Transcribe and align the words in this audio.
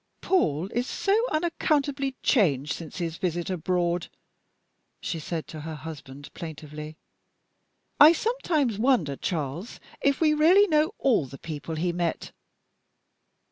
"Paul 0.21 0.65
is 0.71 0.87
so 0.87 1.15
unaccountably 1.31 2.15
changed 2.23 2.73
since 2.73 2.97
his 2.97 3.17
visit 3.17 3.51
abroad," 3.51 4.07
she 4.99 5.19
said 5.19 5.47
to 5.49 5.59
her 5.61 5.75
husband 5.75 6.33
plaintively. 6.33 6.97
"I 7.99 8.11
sometimes 8.11 8.79
wonder, 8.79 9.15
Charles, 9.15 9.79
if 10.01 10.19
we 10.19 10.33
really 10.33 10.65
know 10.65 10.95
all 10.97 11.27
the 11.27 11.37
people 11.37 11.75
he 11.75 11.93
met." 11.93 12.31